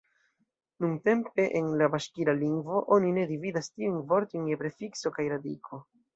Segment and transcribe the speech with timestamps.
[0.85, 5.83] Nuntempe en la baŝkira lingvo oni ne dividas tiujn vortojn je prefikso kaj radiko.